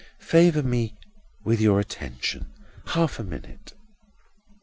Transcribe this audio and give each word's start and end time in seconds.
Favour 0.23 0.63
me 0.63 0.97
with 1.45 1.61
your 1.61 1.79
attention, 1.79 2.51
half 2.87 3.19
a 3.19 3.23
minute." 3.23 3.75